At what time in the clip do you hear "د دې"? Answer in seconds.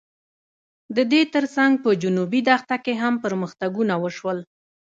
0.95-1.21